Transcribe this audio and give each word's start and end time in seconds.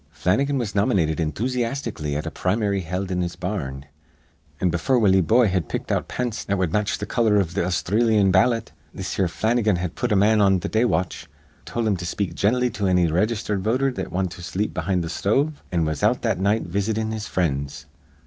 Flannigan 0.09 0.57
was 0.57 0.73
nomynated 0.73 1.19
enthusyastically 1.19 2.15
at 2.15 2.25
a 2.25 2.31
prim'ry 2.31 2.79
held 2.81 3.11
in 3.11 3.21
his 3.21 3.35
bar 3.35 3.67
rn; 3.67 3.85
an' 4.59 4.71
befure 4.71 4.97
Willie 4.99 5.21
Boye 5.21 5.45
had 5.47 5.69
picked 5.69 5.91
out 5.91 6.07
pants 6.07 6.43
that 6.43 6.57
wud 6.57 6.71
match 6.73 6.97
th' 6.97 7.07
color 7.07 7.37
iv 7.39 7.53
th' 7.53 7.57
Austhreelyan 7.59 8.31
ballot 8.31 8.71
this 8.95 9.17
here 9.17 9.27
Flannigan 9.27 9.75
had 9.75 9.93
put 9.93 10.11
a 10.11 10.15
man 10.15 10.41
on 10.41 10.59
th' 10.59 10.71
day 10.71 10.85
watch, 10.85 11.27
tol' 11.65 11.85
him 11.85 11.97
to 11.97 12.05
speak 12.07 12.33
gently 12.33 12.71
to 12.71 12.87
anny 12.87 13.05
raygistered 13.05 13.61
voter 13.63 13.91
that 13.91 14.11
wint 14.11 14.31
to 14.31 14.41
sleep 14.41 14.73
behind 14.73 15.03
th' 15.03 15.11
sthove, 15.11 15.53
an' 15.71 15.85
was 15.85 16.01
out 16.01 16.23
that 16.23 16.39
night 16.39 16.63
visitin' 16.63 17.11
his 17.11 17.27
frinds. 17.27 17.85